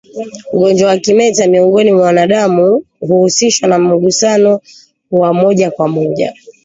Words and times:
ugonjwa 0.53 0.87
wa 0.89 0.97
kimeta 0.97 1.47
miongoni 1.47 1.91
mwa 1.91 2.01
wanadamu 2.05 2.83
huhusishwa 2.99 3.67
na 3.69 3.79
mgusano 3.79 4.59
wa 5.11 5.33
moja 5.33 5.71
kwa 5.71 5.87
moja 5.87 6.33